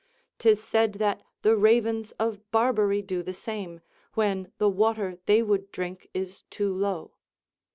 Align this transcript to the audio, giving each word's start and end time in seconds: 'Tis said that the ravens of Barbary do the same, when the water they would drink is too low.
'Tis 0.39 0.63
said 0.63 0.93
that 0.93 1.21
the 1.43 1.55
ravens 1.55 2.09
of 2.13 2.41
Barbary 2.49 3.03
do 3.03 3.21
the 3.21 3.35
same, 3.35 3.81
when 4.15 4.51
the 4.57 4.67
water 4.67 5.19
they 5.27 5.43
would 5.43 5.71
drink 5.71 6.09
is 6.11 6.41
too 6.49 6.73
low. 6.73 7.11